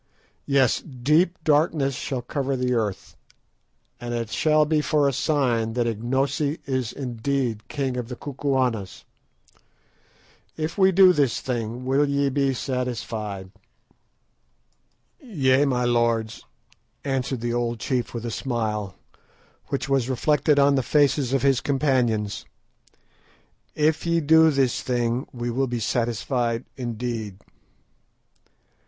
Yes, 0.47 0.81
deep 0.81 1.37
darkness 1.43 1.93
shall 1.93 2.23
cover 2.23 2.55
the 2.55 2.73
earth, 2.73 3.15
and 3.99 4.15
it 4.15 4.31
shall 4.31 4.65
be 4.65 4.81
for 4.81 5.07
a 5.07 5.13
sign 5.13 5.73
that 5.73 5.85
Ignosi 5.85 6.57
is 6.65 6.91
indeed 6.91 7.67
king 7.67 7.95
of 7.97 8.07
the 8.07 8.15
Kukuanas. 8.15 9.03
If 10.57 10.75
we 10.75 10.91
do 10.91 11.13
this 11.13 11.39
thing, 11.39 11.85
will 11.85 12.09
ye 12.09 12.29
be 12.29 12.51
satisfied?" 12.55 13.51
"Yea, 15.19 15.65
my 15.65 15.83
lords," 15.85 16.43
answered 17.03 17.41
the 17.41 17.53
old 17.53 17.79
chief 17.79 18.11
with 18.11 18.25
a 18.25 18.31
smile, 18.31 18.95
which 19.67 19.87
was 19.87 20.09
reflected 20.09 20.57
on 20.57 20.73
the 20.73 20.81
faces 20.81 21.31
of 21.31 21.43
his 21.43 21.61
companions; 21.61 22.43
"if 23.75 24.03
ye 24.07 24.19
do 24.19 24.49
this 24.49 24.81
thing, 24.81 25.27
we 25.31 25.51
will 25.51 25.67
be 25.67 25.79
satisfied 25.79 26.65
indeed." 26.75 27.37